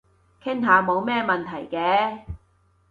[0.43, 2.23] 傾下冇咩問題嘅